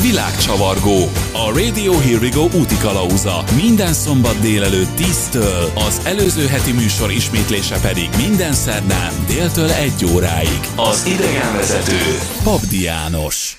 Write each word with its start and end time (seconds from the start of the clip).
Világcsavargó. 0.00 1.10
A 1.32 1.58
Radio 1.58 1.98
Here 1.98 2.18
We 2.18 2.28
Go 2.28 2.42
úti 2.58 2.76
kalauza. 2.76 3.44
Minden 3.62 3.92
szombat 3.92 4.40
délelőtt 4.40 4.98
10-től, 4.98 5.74
az 5.74 6.00
előző 6.04 6.46
heti 6.46 6.72
műsor 6.72 7.10
ismétlése 7.10 7.80
pedig 7.80 8.08
minden 8.16 8.52
szerdán 8.52 9.12
déltől 9.26 9.70
1 9.70 10.04
óráig. 10.14 10.60
Az 10.76 11.06
idegenvezető 11.06 12.18
Papdi 12.42 12.82
János. 12.82 13.56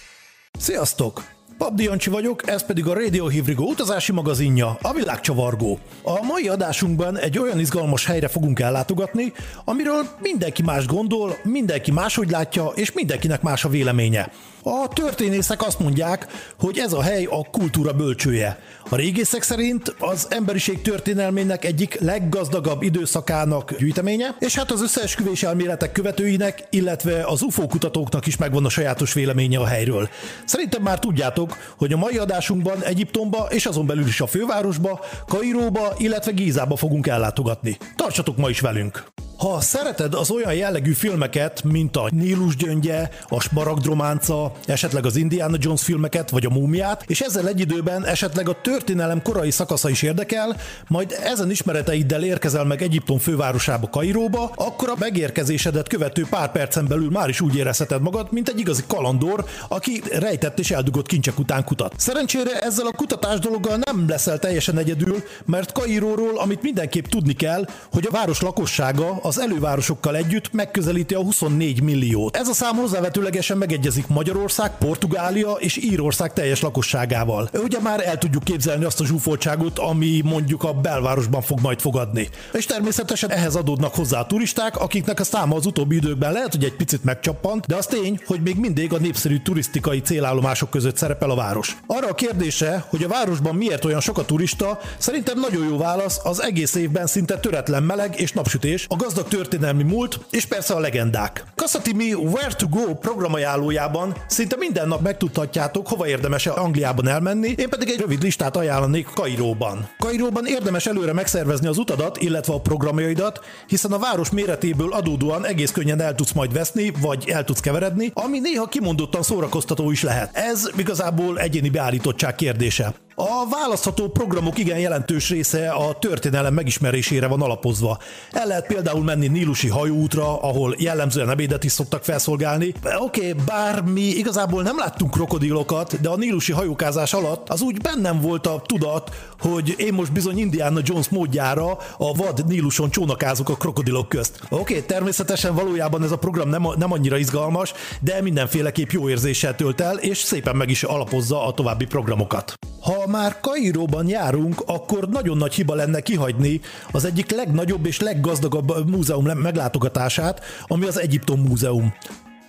Sziasztok! 0.60 1.37
Pap 1.58 1.80
Jancsi 1.80 2.10
vagyok, 2.10 2.50
ez 2.50 2.66
pedig 2.66 2.88
a 2.88 2.94
Radio 2.94 3.28
Hivrigo 3.28 3.64
utazási 3.64 4.12
magazinja, 4.12 4.78
a 4.82 4.94
világcsavargó. 4.94 5.80
A 6.04 6.24
mai 6.24 6.48
adásunkban 6.48 7.18
egy 7.18 7.40
olyan 7.40 7.60
izgalmas 7.60 8.06
helyre 8.06 8.28
fogunk 8.28 8.60
ellátogatni, 8.60 9.34
amiről 9.66 10.06
mindenki 10.22 10.62
más 10.62 10.86
gondol, 10.86 11.38
mindenki 11.44 11.92
máshogy 11.92 12.30
látja, 12.30 12.66
és 12.76 12.92
mindenkinek 12.92 13.42
más 13.42 13.66
a 13.66 13.70
véleménye. 13.70 14.32
A 14.64 14.88
történészek 14.88 15.66
azt 15.66 15.80
mondják, 15.80 16.28
hogy 16.60 16.78
ez 16.78 16.94
a 16.94 17.02
hely 17.02 17.24
a 17.24 17.48
kultúra 17.52 17.94
bölcsője. 17.94 18.60
A 18.90 18.96
régészek 18.96 19.44
szerint 19.44 19.96
az 20.00 20.28
emberiség 20.30 20.82
történelmének 20.82 21.66
egyik 21.66 22.00
leggazdagabb 22.00 22.82
időszakának 22.82 23.78
gyűjteménye, 23.78 24.36
és 24.40 24.56
hát 24.56 24.72
az 24.72 24.82
összeesküvés 24.82 25.44
elméletek 25.44 25.92
követőinek, 25.92 26.64
illetve 26.70 27.26
az 27.26 27.42
UFO 27.42 27.68
kutatóknak 27.68 28.26
is 28.26 28.38
megvan 28.38 28.66
a 28.66 28.70
sajátos 28.70 29.14
véleménye 29.14 29.60
a 29.60 29.66
helyről. 29.66 30.10
Szerintem 30.46 30.82
már 30.82 31.00
tudjátok, 31.00 31.47
hogy 31.78 31.94
a 31.94 31.98
mai 31.98 32.18
adásunkban 32.18 32.84
Egyiptomba 32.84 33.48
és 33.50 33.66
azon 33.66 33.86
belül 33.86 34.08
is 34.08 34.22
a 34.22 34.28
fővárosba, 34.28 35.00
Kairóba, 35.28 35.94
illetve 35.98 36.32
Gízába 36.32 36.76
fogunk 36.76 37.08
ellátogatni. 37.08 37.78
Tartsatok 37.96 38.38
ma 38.38 38.50
is 38.50 38.60
velünk! 38.60 39.17
Ha 39.38 39.62
szereted 39.62 40.14
az 40.14 40.32
olyan 40.32 40.54
jellegű 40.54 40.92
filmeket, 40.92 41.64
mint 41.64 41.98
a 41.98 42.10
Nílus 42.12 42.56
gyöngye, 42.56 43.10
a 43.28 43.42
Smaragdrománca, 43.42 44.52
esetleg 44.66 45.06
az 45.06 45.16
Indiana 45.16 45.56
Jones 45.60 45.84
filmeket, 45.84 46.30
vagy 46.30 46.46
a 46.46 46.50
múmiát, 46.50 47.04
és 47.08 47.22
ezzel 47.22 47.48
egy 47.48 47.60
időben 47.60 48.06
esetleg 48.06 48.50
a 48.50 48.62
történelem 48.62 49.22
korai 49.22 49.52
szakasza 49.52 49.90
is 49.90 50.02
érdekel, 50.02 50.56
majd 50.88 51.16
ezen 51.24 51.52
ismereteiddel 51.52 52.24
érkezel 52.24 52.64
meg 52.64 52.82
Egyiptom 52.82 53.18
fővárosába, 53.18 53.90
Kairóba, 53.90 54.52
akkor 54.56 54.90
a 54.90 54.96
megérkezésedet 55.00 55.88
követő 55.88 56.26
pár 56.30 56.52
percen 56.52 56.88
belül 56.88 57.10
már 57.10 57.30
is 57.30 57.42
úgy 57.42 57.56
érezheted 57.56 58.02
magad, 58.02 58.28
mint 58.32 58.50
egy 58.50 58.60
igazi 58.60 58.84
kalandor, 58.88 59.46
aki 59.68 60.02
rejtett 60.12 60.60
és 60.60 60.72
eldugott 60.72 61.08
kincsek 61.08 61.40
után 61.40 61.64
kutat. 61.64 61.94
Szerencsére 61.98 62.60
ezzel 62.60 62.86
a 62.86 62.92
kutatás 62.96 63.40
dologgal 63.40 63.80
nem 63.86 64.06
leszel 64.08 64.40
teljesen 64.40 64.78
egyedül, 64.78 65.24
mert 65.46 65.72
Kairóról, 65.72 66.40
amit 66.40 66.62
mindenképp 66.62 67.06
tudni 67.06 67.34
kell, 67.34 67.66
hogy 67.92 68.06
a 68.08 68.12
város 68.12 68.42
lakossága 68.42 69.26
az 69.28 69.40
elővárosokkal 69.40 70.16
együtt 70.16 70.54
megközelíti 70.54 71.14
a 71.14 71.22
24 71.22 71.82
milliót. 71.82 72.38
Ez 72.38 72.48
a 72.48 72.54
szám 72.54 72.76
hozzávetőlegesen 72.76 73.58
megegyezik 73.58 74.08
Magyarország, 74.08 74.78
Portugália 74.78 75.52
és 75.52 75.78
Írország 75.78 76.34
teljes 76.34 76.62
lakosságával. 76.62 77.50
Ugye 77.64 77.80
már 77.80 78.08
el 78.08 78.18
tudjuk 78.18 78.44
képzelni 78.44 78.84
azt 78.86 79.00
a 79.00 79.06
zsúfoltságot, 79.06 79.80
ami 79.80 80.22
mondjuk 80.24 80.64
a 80.64 80.74
belvárosban 80.74 81.42
fog 81.42 81.60
majd 81.60 81.80
fogadni. 81.80 82.30
És 82.54 82.66
természetesen 82.66 83.32
ehhez 83.32 83.56
adódnak 83.56 83.96
hozzá 83.96 84.20
a 84.20 84.26
turisták, 84.26 84.78
akiknek 84.80 85.20
a 85.20 85.24
száma 85.24 85.56
az 85.56 85.66
utóbbi 85.66 85.96
időkben 85.96 86.32
lehet, 86.32 86.52
hogy 86.52 86.64
egy 86.64 86.76
picit 86.76 87.04
megcsappant, 87.04 87.66
de 87.66 87.76
az 87.76 87.86
tény, 87.86 88.20
hogy 88.26 88.42
még 88.42 88.56
mindig 88.56 88.94
a 88.94 88.98
népszerű 88.98 89.40
turisztikai 89.40 90.02
célállomások 90.02 90.70
között 90.70 90.98
szerepel 90.98 91.30
a 91.30 91.36
város. 91.36 91.78
Arra 91.88 92.08
a 92.08 92.16
kérdése, 92.16 92.86
hogy 92.90 93.04
a 93.04 93.08
városban 93.08 93.56
miért 93.56 93.86
olyan 93.86 94.02
sok 94.02 94.18
a 94.18 94.26
turista, 94.26 94.80
szerintem 94.98 95.40
nagyon 95.40 95.68
jó 95.68 95.78
válasz 95.78 96.20
az 96.24 96.42
egész 96.42 96.76
évben 96.76 97.08
szinte 97.08 97.38
töretlen 97.40 97.84
meleg 97.84 98.20
és 98.20 98.32
napsütés, 98.32 98.86
a 98.90 98.96
gazdag 98.96 99.17
történelmi 99.24 99.84
múlt, 99.84 100.20
és 100.30 100.46
persze 100.46 100.74
a 100.74 100.80
legendák. 100.80 101.46
Kasszatimi 101.56 102.14
Where 102.14 102.54
to 102.54 102.68
Go 102.68 102.96
programajánlójában 102.96 104.16
szinte 104.28 104.56
minden 104.56 104.88
nap 104.88 105.02
megtudhatjátok, 105.02 105.88
hova 105.88 106.08
érdemes 106.08 106.46
Angliában 106.48 107.08
elmenni, 107.08 107.54
én 107.58 107.70
pedig 107.70 107.90
egy 107.90 108.00
rövid 108.00 108.24
listát 108.24 108.56
ajánlanék 108.58 109.08
Kairóban. 109.14 109.90
Kairóban 110.00 110.46
érdemes 110.46 110.86
előre 110.86 111.14
megszervezni 111.14 111.68
az 111.68 111.78
utadat, 111.78 112.18
illetve 112.18 112.54
a 112.54 112.60
programjaidat, 112.60 113.40
hiszen 113.68 113.92
a 113.92 114.00
város 114.00 114.30
méretéből 114.30 114.94
adódóan 114.94 115.46
egész 115.46 115.72
könnyen 115.72 116.02
el 116.02 116.16
tudsz 116.16 116.32
majd 116.32 116.54
veszni, 116.54 116.92
vagy 117.02 117.30
el 117.30 117.44
tudsz 117.44 117.60
keveredni, 117.60 118.12
ami 118.14 118.40
néha 118.40 118.66
kimondottan 118.66 119.24
szórakoztató 119.24 119.92
is 119.92 120.04
lehet. 120.04 120.36
Ez 120.36 120.70
igazából 120.78 121.40
egyéni 121.40 121.70
beállítottság 121.70 122.36
kérdése. 122.36 123.07
A 123.20 123.48
választható 123.50 124.08
programok 124.08 124.58
igen 124.58 124.80
jelentős 124.80 125.30
része 125.30 125.70
a 125.70 125.94
történelem 126.00 126.54
megismerésére 126.54 127.28
van 127.28 127.42
alapozva. 127.42 127.98
El 128.32 128.48
lehet 128.48 128.68
például 128.68 129.04
menni 129.04 129.28
Nílusi 129.28 129.68
hajóútra, 129.68 130.42
ahol 130.42 130.76
jellemzően 130.78 131.30
ebédet 131.30 131.64
is 131.64 131.72
szoktak 131.72 132.04
felszolgálni. 132.04 132.74
Oké, 133.00 133.30
okay, 133.30 133.44
bár 133.46 133.84
mi 133.84 134.02
igazából 134.02 134.64
nem 134.64 134.78
láttunk 134.78 135.12
krokodilokat, 135.12 136.02
de 136.02 136.10
a 136.10 136.16
Nílusi 136.16 136.52
hajókázás 136.52 137.14
alatt 137.14 137.50
az 137.50 137.62
úgy 137.62 137.82
bennem 137.82 138.22
volt 138.22 138.48
a 138.48 138.62
tudat, 138.66 139.16
hogy 139.40 139.76
én 139.78 139.94
most 139.94 140.12
bizony 140.12 140.38
Indiana 140.38 140.80
Jones 140.84 141.10
módjára 141.10 141.72
a 141.98 142.14
vad 142.14 142.44
Níluson 142.48 142.90
csónakázok 142.90 143.50
a 143.50 143.56
krokodilok 143.56 144.10
közt. 144.10 144.40
Oké, 144.50 144.62
okay, 144.62 144.86
természetesen 144.86 145.56
valójában 145.56 146.04
ez 146.04 146.12
a 146.12 146.18
program 146.18 146.50
nem, 146.50 146.68
nem 146.78 146.92
annyira 146.92 147.18
izgalmas, 147.18 147.74
de 148.02 148.22
mindenféleképp 148.22 148.90
jó 148.90 149.10
érzéssel 149.10 149.56
tölt 149.56 149.82
el, 149.82 149.98
és 149.98 150.18
szépen 150.18 150.56
meg 150.56 150.70
is 150.70 150.84
alapozza 150.84 151.46
a 151.46 151.54
további 151.54 151.86
programokat. 151.86 152.54
Ha 152.88 153.08
már 153.08 153.40
Kairóban 153.40 154.08
járunk, 154.08 154.64
akkor 154.66 155.10
nagyon 155.10 155.38
nagy 155.38 155.54
hiba 155.54 155.76
lenne 155.76 156.00
kihagyni 156.00 156.62
az 156.92 157.06
egyik 157.06 157.32
legnagyobb 157.32 157.86
és 157.86 158.00
leggazdagabb 158.00 158.90
múzeum 158.90 159.26
meglátogatását, 159.26 160.42
ami 160.68 160.86
az 160.86 161.00
Egyiptom 161.00 161.40
Múzeum. 161.40 161.94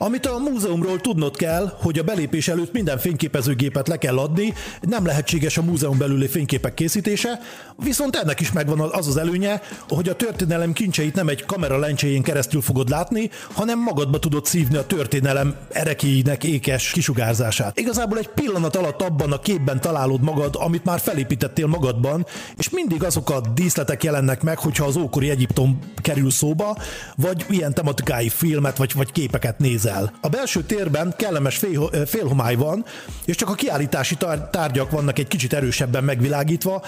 Amit 0.01 0.27
a 0.27 0.39
múzeumról 0.39 1.01
tudnod 1.01 1.37
kell, 1.37 1.73
hogy 1.81 1.99
a 1.99 2.03
belépés 2.03 2.49
előtt 2.49 2.73
minden 2.73 2.99
fényképezőgépet 2.99 3.89
le 3.89 3.97
kell 3.97 4.19
adni, 4.19 4.55
nem 4.81 5.07
lehetséges 5.07 5.59
a 5.59 5.63
múzeum 5.63 5.99
belüli 5.99 6.27
fényképek 6.27 6.75
készítése, 6.75 7.41
viszont 7.77 8.17
ennek 8.17 8.41
is 8.41 8.53
megvan 8.53 8.81
az 8.81 9.07
az 9.07 9.17
előnye, 9.17 9.61
hogy 9.89 10.09
a 10.09 10.17
történelem 10.17 10.73
kincseit 10.73 11.15
nem 11.15 11.29
egy 11.29 11.45
kamera 11.45 11.79
lencséjén 11.79 12.23
keresztül 12.23 12.61
fogod 12.61 12.89
látni, 12.89 13.31
hanem 13.53 13.79
magadba 13.79 14.19
tudod 14.19 14.47
szívni 14.47 14.77
a 14.77 14.87
történelem 14.87 15.57
erekéinek 15.73 16.45
ékes 16.45 16.91
kisugárzását. 16.91 17.79
Igazából 17.79 18.19
egy 18.19 18.29
pillanat 18.29 18.77
alatt 18.77 19.03
abban 19.03 19.33
a 19.33 19.39
képben 19.39 19.81
találod 19.81 20.23
magad, 20.23 20.55
amit 20.59 20.85
már 20.85 21.01
felépítettél 21.01 21.67
magadban, 21.67 22.27
és 22.57 22.71
mindig 22.71 23.05
azok 23.05 23.31
a 23.31 23.41
díszletek 23.55 24.05
jelennek 24.05 24.43
meg, 24.43 24.59
hogyha 24.59 24.85
az 24.85 24.97
ókori 24.97 25.31
Egyiptom 25.31 25.79
kerül 26.03 26.31
szóba, 26.31 26.77
vagy 27.17 27.45
ilyen 27.49 27.75
tematikai 27.75 28.29
filmet 28.29 28.77
vagy, 28.77 28.93
vagy 28.95 29.13
képeket 29.13 29.59
nézel 29.59 29.87
nézel. 29.89 30.13
A 30.21 30.29
belső 30.29 30.63
térben 30.63 31.15
kellemes 31.17 31.57
fél, 31.57 31.91
félhomály 32.07 32.55
van, 32.55 32.85
és 33.25 33.37
csak 33.37 33.49
a 33.49 33.55
kiállítási 33.55 34.17
tárgyak 34.51 34.91
vannak 34.91 35.19
egy 35.19 35.29
kicsit 35.29 35.53
erősebben 35.53 36.05
megvilágítva, 36.05 36.83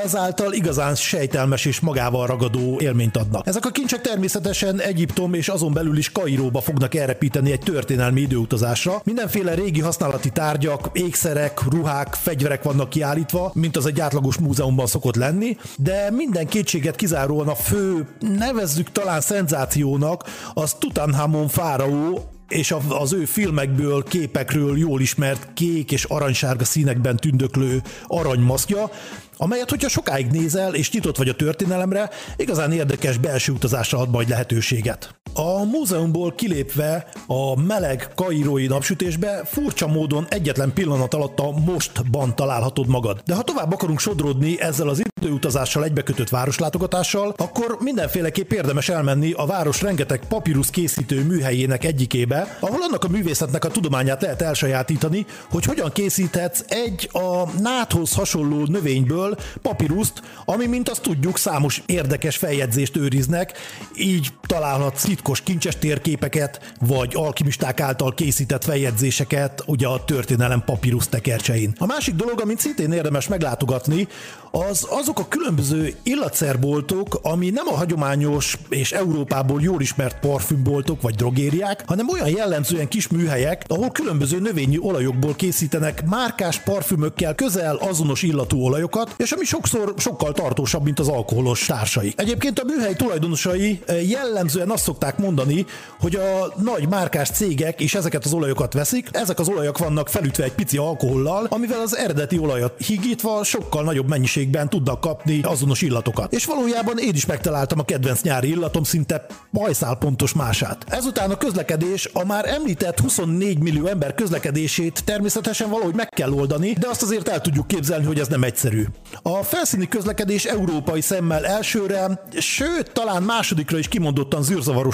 ezáltal 0.00 0.52
igazán 0.52 0.94
sejtelmes 0.94 1.64
és 1.64 1.80
magával 1.80 2.26
ragadó 2.26 2.76
élményt 2.80 3.16
adnak. 3.16 3.46
Ezek 3.46 3.66
a 3.66 3.70
kincsek 3.70 4.00
természetesen 4.00 4.80
Egyiptom 4.80 5.34
és 5.34 5.48
azon 5.48 5.72
belül 5.72 5.96
is 5.96 6.12
Kairóba 6.12 6.60
fognak 6.60 6.94
elrepíteni 6.94 7.52
egy 7.52 7.60
történelmi 7.60 8.20
időutazásra. 8.20 9.00
Mindenféle 9.04 9.54
régi 9.54 9.80
használati 9.80 10.30
tárgyak, 10.30 10.90
ékszerek, 10.92 11.60
ruhák, 11.70 12.14
fegyverek 12.14 12.62
vannak 12.62 12.88
kiállítva, 12.88 13.50
mint 13.54 13.76
az 13.76 13.86
egy 13.86 14.00
átlagos 14.00 14.38
múzeumban 14.38 14.86
szokott 14.86 15.16
lenni, 15.16 15.56
de 15.76 16.10
minden 16.10 16.46
kétséget 16.46 16.96
kizáróan 16.96 17.48
a 17.48 17.54
fő, 17.54 18.06
nevezzük 18.20 18.92
talán 18.92 19.20
szenzációnak, 19.20 20.24
az 20.54 20.72
Tutankhamon 20.72 21.48
fáraó, 21.48 22.30
és 22.52 22.74
az 22.88 23.12
ő 23.12 23.24
filmekből, 23.24 24.02
képekről 24.02 24.78
jól 24.78 25.00
ismert 25.00 25.48
kék 25.54 25.92
és 25.92 26.04
aranysárga 26.04 26.64
színekben 26.64 27.16
tündöklő 27.16 27.82
aranymaszkja, 28.06 28.90
amelyet, 29.36 29.70
hogyha 29.70 29.88
sokáig 29.88 30.26
nézel 30.26 30.74
és 30.74 30.90
nyitott 30.90 31.16
vagy 31.16 31.28
a 31.28 31.34
történelemre, 31.34 32.10
igazán 32.36 32.72
érdekes 32.72 33.18
belső 33.18 33.52
utazásra 33.52 33.98
ad 33.98 34.10
majd 34.10 34.28
lehetőséget. 34.28 35.21
A 35.34 35.64
múzeumból 35.64 36.32
kilépve 36.32 37.06
a 37.26 37.60
meleg 37.60 38.08
kairói 38.14 38.66
napsütésbe 38.66 39.40
furcsa 39.44 39.86
módon 39.86 40.26
egyetlen 40.28 40.72
pillanat 40.72 41.14
alatt 41.14 41.40
a 41.40 41.50
mostban 41.50 42.36
találhatod 42.36 42.88
magad. 42.88 43.20
De 43.24 43.34
ha 43.34 43.42
tovább 43.42 43.72
akarunk 43.72 43.98
sodródni 43.98 44.60
ezzel 44.60 44.88
az 44.88 45.02
időutazással 45.20 45.84
egybekötött 45.84 46.28
városlátogatással, 46.28 47.34
akkor 47.36 47.76
mindenféleképp 47.80 48.50
érdemes 48.50 48.88
elmenni 48.88 49.32
a 49.32 49.46
város 49.46 49.82
rengeteg 49.82 50.20
papírus 50.28 50.70
készítő 50.70 51.24
műhelyének 51.24 51.84
egyikébe, 51.84 52.56
ahol 52.60 52.82
annak 52.82 53.04
a 53.04 53.08
művészetnek 53.08 53.64
a 53.64 53.68
tudományát 53.68 54.22
lehet 54.22 54.42
elsajátítani, 54.42 55.26
hogy 55.50 55.64
hogyan 55.64 55.92
készíthetsz 55.92 56.64
egy 56.68 57.08
a 57.12 57.60
náthoz 57.60 58.14
hasonló 58.14 58.64
növényből 58.64 59.36
papíruszt, 59.62 60.22
ami, 60.44 60.66
mint 60.66 60.88
azt 60.88 61.02
tudjuk, 61.02 61.38
számos 61.38 61.82
érdekes 61.86 62.36
feljegyzést 62.36 62.96
őriznek, 62.96 63.52
így 63.96 64.32
találhatsz 64.46 65.04
titkos 65.22 65.42
kincses 65.42 65.78
térképeket, 65.78 66.74
vagy 66.80 67.12
alkimisták 67.14 67.80
által 67.80 68.14
készített 68.14 68.64
feljegyzéseket, 68.64 69.62
ugye 69.66 69.86
a 69.86 70.04
történelem 70.04 70.62
papírus 70.64 71.08
tekercsein. 71.08 71.74
A 71.78 71.86
másik 71.86 72.14
dolog, 72.14 72.40
amit 72.40 72.58
szintén 72.58 72.92
érdemes 72.92 73.28
meglátogatni, 73.28 74.08
az 74.50 74.86
azok 74.90 75.18
a 75.18 75.28
különböző 75.28 75.94
illatszerboltok, 76.02 77.18
ami 77.22 77.50
nem 77.50 77.66
a 77.68 77.76
hagyományos 77.76 78.58
és 78.68 78.92
Európából 78.92 79.62
jól 79.62 79.80
ismert 79.80 80.18
parfümboltok 80.20 81.02
vagy 81.02 81.14
drogériák, 81.14 81.82
hanem 81.86 82.08
olyan 82.08 82.28
jellemzően 82.28 82.88
kis 82.88 83.08
műhelyek, 83.08 83.64
ahol 83.68 83.90
különböző 83.90 84.38
növényi 84.38 84.78
olajokból 84.78 85.34
készítenek 85.34 86.04
márkás 86.04 86.58
parfümökkel 86.58 87.34
közel 87.34 87.76
azonos 87.76 88.22
illatú 88.22 88.58
olajokat, 88.58 89.14
és 89.16 89.32
ami 89.32 89.44
sokszor 89.44 89.94
sokkal 89.96 90.32
tartósabb, 90.32 90.82
mint 90.82 90.98
az 90.98 91.08
alkoholos 91.08 91.66
társai. 91.66 92.12
Egyébként 92.16 92.58
a 92.58 92.64
műhely 92.64 92.94
tulajdonosai 92.94 93.80
eh, 93.86 94.08
jellemzően 94.08 94.70
azt 94.70 94.82
szokták 94.82 95.11
mondani, 95.18 95.66
hogy 95.98 96.14
a 96.14 96.52
nagy 96.56 96.88
márkás 96.88 97.30
cégek 97.30 97.80
is 97.80 97.94
ezeket 97.94 98.24
az 98.24 98.32
olajokat 98.32 98.72
veszik, 98.72 99.08
ezek 99.12 99.38
az 99.38 99.48
olajok 99.48 99.78
vannak 99.78 100.08
felütve 100.08 100.44
egy 100.44 100.52
pici 100.52 100.76
alkohollal, 100.76 101.46
amivel 101.48 101.80
az 101.80 101.96
eredeti 101.96 102.38
olajat 102.38 102.74
higítva 102.86 103.44
sokkal 103.44 103.82
nagyobb 103.82 104.08
mennyiségben 104.08 104.68
tudnak 104.68 105.00
kapni 105.00 105.40
azonos 105.42 105.82
illatokat. 105.82 106.32
És 106.32 106.44
valójában 106.44 106.98
én 106.98 107.14
is 107.14 107.26
megtaláltam 107.26 107.78
a 107.78 107.84
kedvenc 107.84 108.22
nyári 108.22 108.48
illatom 108.48 108.82
szinte 108.82 109.26
bajszál 109.52 109.96
pontos 109.96 110.32
mását. 110.32 110.84
Ezután 110.88 111.30
a 111.30 111.36
közlekedés 111.36 112.08
a 112.12 112.24
már 112.24 112.48
említett 112.48 113.00
24 113.00 113.58
millió 113.58 113.86
ember 113.86 114.14
közlekedését 114.14 115.04
természetesen 115.04 115.70
valahogy 115.70 115.94
meg 115.94 116.08
kell 116.08 116.32
oldani, 116.32 116.72
de 116.72 116.88
azt 116.88 117.02
azért 117.02 117.28
el 117.28 117.40
tudjuk 117.40 117.66
képzelni, 117.66 118.04
hogy 118.04 118.18
ez 118.18 118.28
nem 118.28 118.42
egyszerű. 118.42 118.84
A 119.22 119.42
felszíni 119.42 119.88
közlekedés 119.88 120.44
európai 120.44 121.00
szemmel 121.00 121.46
elsőre, 121.46 122.20
sőt, 122.38 122.92
talán 122.92 123.22
másodikra 123.22 123.78
is 123.78 123.88
kimondottan 123.88 124.42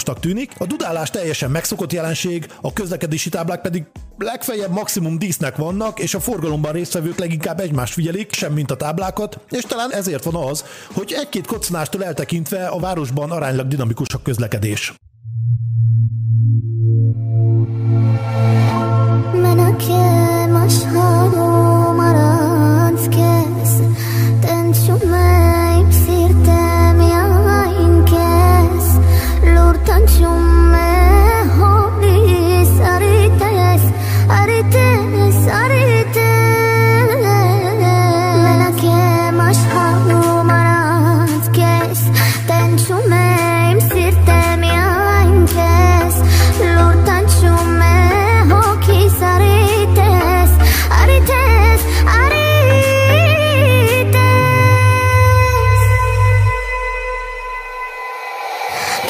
zűrzavarosnak 0.08 0.20
tűnik, 0.20 0.52
a 0.58 0.66
dudálás 0.66 1.10
teljesen 1.10 1.50
megszokott 1.50 1.92
jelenség, 1.92 2.46
a 2.60 2.72
közlekedési 2.72 3.28
táblák 3.28 3.60
pedig 3.60 3.84
legfeljebb 4.18 4.70
maximum 4.70 5.18
dísznek 5.18 5.56
vannak, 5.56 5.98
és 5.98 6.14
a 6.14 6.20
forgalomban 6.20 6.72
résztvevők 6.72 7.18
leginkább 7.18 7.60
egymást 7.60 7.92
figyelik, 7.92 8.32
sem 8.32 8.52
mint 8.52 8.70
a 8.70 8.76
táblákat, 8.76 9.40
és 9.50 9.62
talán 9.62 9.92
ezért 9.92 10.24
van 10.24 10.34
az, 10.34 10.64
hogy 10.92 11.14
egy-két 11.16 11.46
koccanástól 11.46 12.04
eltekintve 12.04 12.66
a 12.66 12.78
városban 12.78 13.30
aránylag 13.30 13.68
dinamikus 13.68 14.08
a 14.14 14.22
közlekedés. 14.22 14.92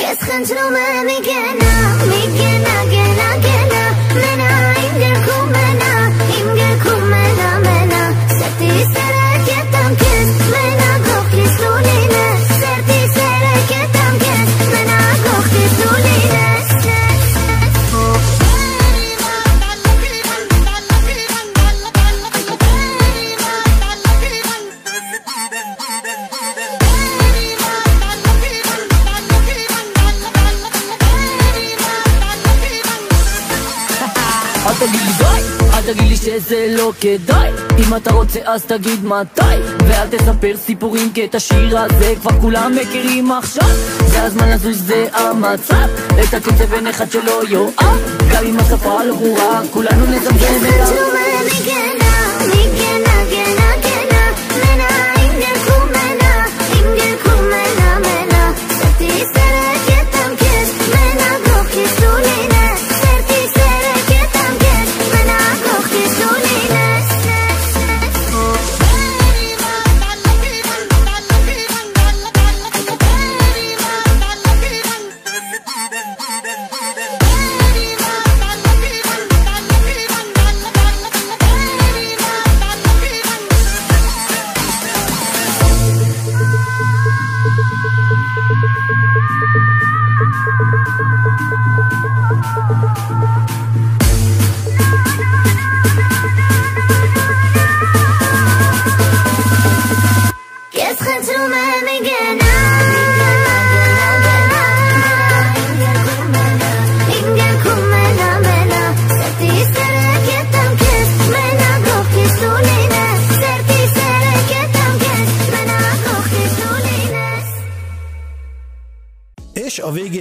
یه 0.08 0.14
سخن 0.14 0.44
تو 0.44 0.70
من 0.70 1.04
میگه 1.04 1.38
نه 1.60 2.04
میگه 2.04 2.58
نه 2.58 2.90
گه 2.90 3.02
نه 3.02 3.38
گه 3.38 4.67
כדאי. 37.00 37.50
אם 37.78 37.96
אתה 37.96 38.12
רוצה 38.12 38.40
אז 38.44 38.64
תגיד 38.64 39.04
מתי. 39.04 39.42
ואל 39.88 40.08
תספר 40.10 40.56
סיפורים 40.56 41.12
כי 41.12 41.24
את 41.24 41.34
השיר 41.34 41.78
הזה 41.78 42.14
כבר 42.20 42.40
כולם 42.40 42.72
מכירים 42.82 43.32
עכשיו. 43.32 43.68
זה 44.06 44.22
הזמן 44.22 44.48
לזוז 44.50 44.82
זה 44.86 45.06
המצב. 45.12 45.88
את 46.22 46.34
הקצב 46.34 46.72
אין 46.74 46.86
אחד 46.86 47.10
שלא 47.10 47.42
יאהב 47.48 47.98
גם 48.32 48.44
אם 48.44 48.58
השפה 48.58 49.04
לא 49.04 49.14
ברורה 49.14 49.62
כולנו 49.72 50.06
נזמזם. 50.06 50.66
את 50.68 52.04
ה... 52.04 52.07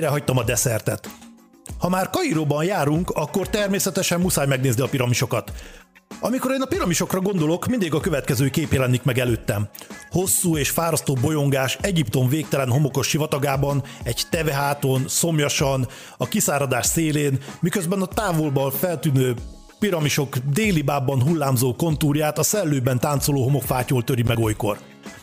hagytam 0.08 0.38
a 0.38 0.44
desszertet. 0.44 1.10
Ha 1.80 1.90
már 1.90 2.10
Kairóban 2.10 2.64
járunk, 2.64 3.10
akkor 3.10 3.50
természetesen 3.50 4.20
muszáj 4.20 4.48
megnézni 4.48 4.82
a 4.82 4.88
piramisokat. 4.88 5.52
Amikor 6.20 6.52
én 6.52 6.62
a 6.62 6.66
piramisokra 6.66 7.20
gondolok, 7.20 7.68
mindig 7.68 7.94
a 7.94 8.00
következő 8.00 8.50
kép 8.50 8.74
jelenik 8.74 9.04
meg 9.04 9.20
előttem. 9.20 9.68
Hosszú 10.10 10.58
és 10.58 10.70
fárasztó 10.70 11.14
bolyongás 11.22 11.78
Egyiptom 11.82 12.30
végtelen 12.30 12.70
homokos 12.70 13.08
sivatagában, 13.08 13.84
egy 14.04 14.22
teveháton, 14.30 15.04
szomjasan, 15.08 15.88
a 16.18 16.28
kiszáradás 16.28 16.86
szélén, 16.86 17.38
miközben 17.60 18.02
a 18.02 18.06
távolban 18.06 18.72
feltűnő 18.72 19.36
piramisok 19.80 20.38
déli 20.38 20.82
bábban 20.82 21.22
hullámzó 21.22 21.76
kontúrját 21.76 22.38
a 22.38 22.44
szellőben 22.44 23.00
táncoló 23.00 23.44
homokfátyol 23.44 24.04
töri 24.04 24.24
meg 24.24 24.40
olykor. 24.40 24.78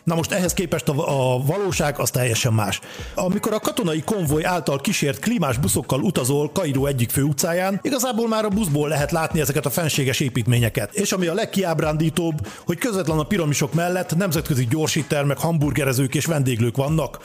Na 0.04 0.14
most 0.14 0.32
ehhez 0.32 0.54
képest 0.54 0.88
a, 0.88 0.92
a 1.34 1.42
valóság 1.42 1.98
az 1.98 2.10
teljesen 2.10 2.52
más. 2.52 2.80
Amikor 3.14 3.52
a 3.52 3.60
katonai 3.60 4.02
konvoj 4.02 4.44
által 4.44 4.80
kísért 4.80 5.18
klímás 5.18 5.58
buszokkal 5.58 6.00
utazol 6.00 6.50
Kairó 6.52 6.86
egyik 6.86 7.10
fő 7.10 7.22
utcáján, 7.22 7.80
igazából 7.82 8.28
már 8.28 8.44
a 8.44 8.48
buszból 8.48 8.88
lehet 8.88 9.10
látni 9.10 9.40
ezeket 9.40 9.66
a 9.66 9.70
fenséges 9.70 10.20
építményeket. 10.20 10.94
És 10.94 11.12
ami 11.12 11.26
a 11.26 11.34
legkiábrándítóbb, 11.34 12.46
hogy 12.66 12.78
közvetlen 12.78 13.18
a 13.18 13.22
piramisok 13.22 13.74
mellett 13.74 14.16
nemzetközi 14.16 14.66
gyorsíter, 14.66 15.24
meg 15.24 15.38
hamburgerezők 15.38 16.14
és 16.14 16.24
vendéglők 16.24 16.76
vannak. 16.76 17.18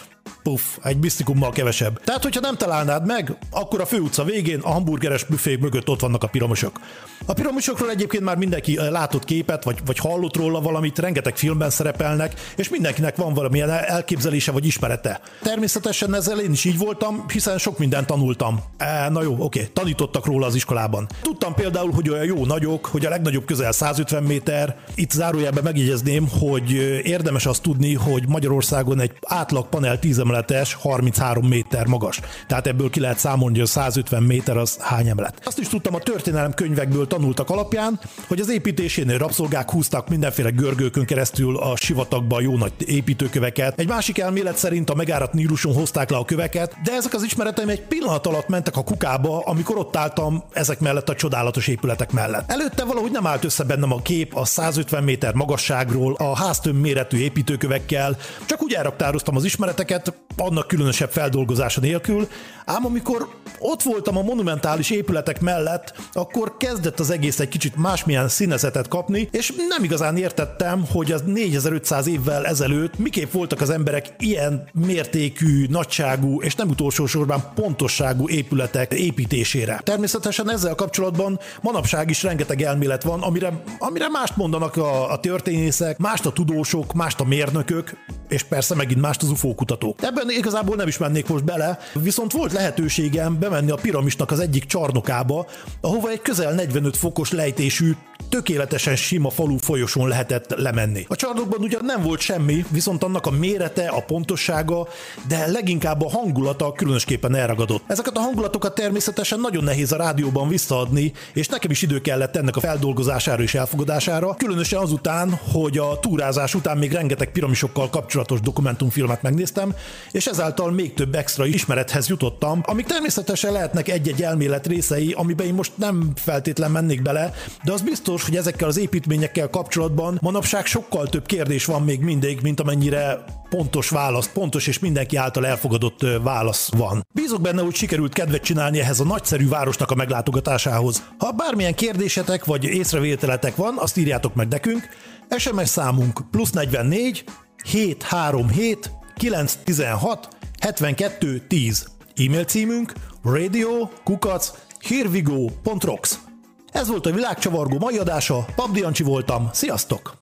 Puff, 0.43 0.61
egy 0.83 0.97
misztikummal 0.97 1.51
kevesebb. 1.51 2.03
Tehát, 2.03 2.23
hogyha 2.23 2.41
nem 2.41 2.57
találnád 2.57 3.05
meg, 3.05 3.37
akkor 3.51 3.81
a 3.81 3.85
főutca 3.85 4.23
végén 4.23 4.59
a 4.59 4.69
hamburgeres 4.69 5.23
büfé 5.23 5.55
mögött 5.55 5.89
ott 5.89 5.99
vannak 5.99 6.23
a 6.23 6.27
piramosok. 6.27 6.79
A 7.25 7.33
piramosokról 7.33 7.89
egyébként 7.89 8.23
már 8.23 8.37
mindenki 8.37 8.75
látott 8.89 9.23
képet, 9.23 9.63
vagy, 9.63 9.79
vagy 9.85 9.97
hallott 9.97 10.35
róla 10.35 10.61
valamit, 10.61 10.99
rengeteg 10.99 11.37
filmben 11.37 11.69
szerepelnek, 11.69 12.33
és 12.55 12.69
mindenkinek 12.69 13.15
van 13.15 13.33
valamilyen 13.33 13.69
elképzelése 13.69 14.51
vagy 14.51 14.65
ismerete. 14.65 15.21
Természetesen 15.41 16.13
ezzel 16.13 16.39
én 16.39 16.51
is 16.51 16.65
így 16.65 16.77
voltam, 16.77 17.25
hiszen 17.33 17.57
sok 17.57 17.77
mindent 17.77 18.07
tanultam. 18.07 18.59
E, 18.77 19.09
na 19.09 19.21
jó, 19.21 19.35
oké, 19.39 19.69
tanítottak 19.73 20.25
róla 20.25 20.45
az 20.45 20.55
iskolában. 20.55 21.07
Tudtam 21.21 21.53
például, 21.53 21.91
hogy 21.91 22.09
olyan 22.09 22.25
jó 22.25 22.45
nagyok, 22.45 22.85
hogy 22.85 23.05
a 23.05 23.09
legnagyobb 23.09 23.45
közel 23.45 23.71
150 23.71 24.23
méter. 24.23 24.77
Itt 24.95 25.11
zárójelben 25.11 25.63
megjegyezném, 25.63 26.27
hogy 26.39 26.71
érdemes 27.03 27.45
azt 27.45 27.61
tudni, 27.61 27.93
hogy 27.93 28.27
Magyarországon 28.27 28.99
egy 28.99 29.11
átlag 29.21 29.69
panel 29.69 29.99
10 29.99 30.18
emeletes 30.19 30.73
33 30.73 31.47
méter 31.47 31.85
magas. 31.85 32.19
Tehát 32.47 32.67
ebből 32.67 32.89
ki 32.89 32.99
lehet 32.99 33.19
számolni, 33.19 33.57
hogy 33.57 33.67
a 33.67 33.71
150 33.71 34.23
méter 34.23 34.57
az 34.57 34.77
hány 34.79 35.07
emelet. 35.07 35.41
Azt 35.43 35.59
is 35.59 35.67
tudtam 35.67 35.95
a 35.95 35.99
történelem 35.99 36.53
könyvekből 36.53 37.07
tanultak 37.07 37.49
alapján, 37.49 37.99
hogy 38.27 38.39
az 38.39 38.49
építésénél 38.49 39.17
rabszolgák 39.17 39.71
húztak 39.71 40.09
mindenféle 40.09 40.49
görgőkön 40.49 41.05
keresztül 41.05 41.57
a 41.57 41.75
sivatagba 41.75 42.41
jó 42.41 42.57
nagy 42.57 42.73
építőköveket. 42.85 43.79
Egy 43.79 43.87
másik 43.87 44.17
elmélet 44.17 44.57
szerint 44.57 44.89
a 44.89 44.95
megárat 44.95 45.33
Níluson 45.33 45.73
hozták 45.73 46.09
le 46.09 46.17
a 46.17 46.25
köveket, 46.25 46.75
de 46.83 46.91
ezek 46.91 47.13
az 47.13 47.23
ismereteim 47.23 47.69
egy 47.69 47.81
pillanat 47.81 48.27
alatt 48.27 48.47
mentek 48.47 48.77
a 48.77 48.83
kukába, 48.83 49.39
amikor 49.39 49.77
ott 49.77 49.95
álltam 49.95 50.43
ezek 50.53 50.79
mellett 50.79 51.09
a 51.09 51.15
csodálatos 51.15 51.67
épületek 51.67 52.11
mellett. 52.11 52.51
Előtte 52.51 52.83
valahogy 52.83 53.11
nem 53.11 53.27
állt 53.27 53.43
össze 53.43 53.63
bennem 53.63 53.91
a 53.91 54.01
kép 54.01 54.35
a 54.35 54.45
150 54.45 55.03
méter 55.03 55.33
magasságról, 55.33 56.13
a 56.13 56.35
háztöm 56.35 56.75
méretű 56.75 57.17
építőkövekkel, 57.17 58.17
csak 58.45 58.61
úgy 58.61 58.73
elraktároztam 58.73 59.35
az 59.35 59.43
ismereteket, 59.43 60.08
annak 60.37 60.67
különösebb 60.67 61.09
feldolgozása 61.11 61.81
nélkül, 61.81 62.27
ám 62.65 62.85
amikor 62.85 63.27
ott 63.59 63.83
voltam 63.83 64.17
a 64.17 64.21
monumentális 64.21 64.89
épületek 64.89 65.41
mellett, 65.41 65.93
akkor 66.13 66.57
kezdett 66.57 66.99
az 66.99 67.09
egész 67.09 67.39
egy 67.39 67.47
kicsit 67.47 67.75
másmilyen 67.75 68.27
színezetet 68.27 68.87
kapni, 68.87 69.29
és 69.31 69.53
nem 69.69 69.83
igazán 69.83 70.17
értettem, 70.17 70.85
hogy 70.91 71.11
az 71.11 71.21
4500 71.25 72.07
évvel 72.07 72.45
ezelőtt 72.45 72.97
miképp 72.97 73.31
voltak 73.31 73.61
az 73.61 73.69
emberek 73.69 74.05
ilyen 74.19 74.67
mértékű, 74.73 75.65
nagyságú 75.69 76.41
és 76.41 76.55
nem 76.55 76.69
utolsó 76.69 77.05
sorban 77.05 77.43
pontosságú 77.55 78.29
épületek 78.29 78.93
építésére. 78.93 79.81
Természetesen 79.83 80.51
ezzel 80.51 80.75
kapcsolatban 80.75 81.39
manapság 81.61 82.09
is 82.09 82.23
rengeteg 82.23 82.61
elmélet 82.61 83.03
van, 83.03 83.21
amire, 83.21 83.63
amire 83.79 84.09
mást 84.09 84.35
mondanak 84.35 84.77
a, 84.77 85.11
a 85.11 85.19
történészek, 85.19 85.97
mást 85.97 86.25
a 86.25 86.31
tudósok, 86.31 86.93
mást 86.93 87.19
a 87.19 87.23
mérnökök, 87.23 87.97
és 88.29 88.43
persze 88.43 88.75
megint 88.75 89.01
mást 89.01 89.21
az 89.21 89.29
UFO 89.29 89.55
kutatók. 89.55 90.01
Ebben 90.01 90.29
igazából 90.29 90.75
nem 90.75 90.87
is 90.87 90.97
mennék 90.97 91.27
most 91.27 91.43
bele, 91.43 91.79
viszont 91.93 92.31
volt 92.31 92.51
lehetőségem 92.51 93.39
bemenni 93.39 93.71
a 93.71 93.75
piramisnak 93.75 94.31
az 94.31 94.39
egyik 94.39 94.65
csarnokába, 94.65 95.47
ahova 95.81 96.09
egy 96.09 96.21
közel 96.21 96.53
45 96.53 96.97
fokos 96.97 97.31
lejtésű 97.31 97.91
tökéletesen 98.29 98.95
sima 98.95 99.29
falu 99.29 99.57
folyosón 99.57 100.07
lehetett 100.07 100.55
lemenni. 100.57 101.05
A 101.07 101.15
csarnokban 101.15 101.61
ugyan 101.61 101.81
nem 101.85 102.01
volt 102.01 102.19
semmi, 102.19 102.65
viszont 102.69 103.03
annak 103.03 103.25
a 103.25 103.31
mérete, 103.31 103.87
a 103.87 104.01
pontossága, 104.01 104.87
de 105.27 105.47
leginkább 105.47 106.01
a 106.01 106.09
hangulata 106.09 106.71
különösképpen 106.71 107.35
elragadott. 107.35 107.83
Ezeket 107.87 108.17
a 108.17 108.19
hangulatokat 108.19 108.75
természetesen 108.75 109.39
nagyon 109.39 109.63
nehéz 109.63 109.91
a 109.91 109.97
rádióban 109.97 110.47
visszaadni, 110.47 111.11
és 111.33 111.47
nekem 111.47 111.71
is 111.71 111.81
idő 111.81 112.01
kellett 112.01 112.35
ennek 112.35 112.55
a 112.55 112.59
feldolgozására 112.59 113.43
és 113.43 113.53
elfogadására, 113.53 114.35
különösen 114.35 114.79
azután, 114.79 115.39
hogy 115.51 115.77
a 115.77 115.99
túrázás 115.99 116.55
után 116.55 116.77
még 116.77 116.91
rengeteg 116.91 117.31
piramisokkal 117.31 117.89
kapcsolatos 117.89 118.39
dokumentumfilmet 118.39 119.21
megnéztem, 119.21 119.75
és 120.11 120.25
ezáltal 120.25 120.71
még 120.71 120.93
több 120.93 121.15
extra 121.15 121.45
ismerethez 121.45 122.07
jutottam, 122.07 122.61
amik 122.65 122.85
természetesen 122.85 123.51
lehetnek 123.51 123.89
egy-egy 123.89 124.21
elmélet 124.21 124.67
részei, 124.67 125.13
amiben 125.17 125.45
én 125.45 125.53
most 125.53 125.71
nem 125.75 126.11
feltétlen 126.15 126.71
mennék 126.71 127.01
bele, 127.01 127.33
de 127.63 127.71
az 127.71 127.81
biztos, 127.81 128.18
biztos, 128.19 128.37
hogy 128.37 128.47
ezekkel 128.47 128.67
az 128.67 128.77
építményekkel 128.77 129.49
kapcsolatban 129.49 130.17
manapság 130.21 130.65
sokkal 130.65 131.07
több 131.07 131.25
kérdés 131.25 131.65
van 131.65 131.81
még 131.83 131.99
mindig, 131.99 132.41
mint 132.41 132.59
amennyire 132.59 133.23
pontos 133.49 133.89
válasz, 133.89 134.27
pontos 134.27 134.67
és 134.67 134.79
mindenki 134.79 135.15
által 135.15 135.45
elfogadott 135.45 135.99
válasz 136.23 136.69
van. 136.77 137.05
Bízok 137.13 137.41
benne, 137.41 137.61
hogy 137.61 137.75
sikerült 137.75 138.13
kedvet 138.13 138.43
csinálni 138.43 138.79
ehhez 138.79 138.99
a 138.99 139.03
nagyszerű 139.03 139.47
városnak 139.47 139.91
a 139.91 139.95
meglátogatásához. 139.95 141.03
Ha 141.17 141.31
bármilyen 141.31 141.75
kérdésetek 141.75 142.45
vagy 142.45 142.63
észrevételetek 142.63 143.55
van, 143.55 143.77
azt 143.77 143.97
írjátok 143.97 144.35
meg 144.35 144.47
nekünk. 144.47 144.89
SMS 145.37 145.69
számunk 145.69 146.21
plusz 146.31 146.51
44 146.51 147.23
737 147.63 148.91
916 149.15 150.27
72 150.59 151.45
10. 151.47 151.87
E-mail 152.15 152.43
címünk 152.43 152.93
radio 153.23 153.89
kukac 154.03 154.51
hervigo.rocks. 154.79 156.28
Ez 156.71 156.87
volt 156.87 157.05
a 157.05 157.11
világcsavargó 157.11 157.77
mai 157.77 157.97
adása, 157.97 158.45
Pabdi 158.55 158.83
voltam, 159.03 159.49
sziasztok! 159.53 160.17